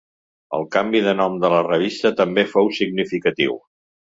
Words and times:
El 0.59 0.63
canvi 0.75 1.01
de 1.09 1.13
nom 1.19 1.35
de 1.45 1.51
la 1.55 1.59
revista 1.67 2.13
també 2.23 2.47
fou 2.55 2.73
significatiu. 2.81 3.55